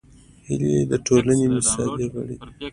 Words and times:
هیلۍ 0.47 0.75
د 0.91 0.93
ټولنې 1.05 1.45
مثالي 1.55 2.05
غړې 2.13 2.35
ده 2.41 2.47